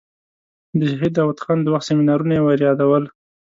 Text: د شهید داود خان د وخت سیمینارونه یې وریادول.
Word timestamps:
د 0.77 0.79
شهید 0.91 1.13
داود 1.17 1.37
خان 1.43 1.59
د 1.61 1.67
وخت 1.73 1.85
سیمینارونه 1.89 2.33
یې 2.35 2.41
وریادول. 2.43 3.03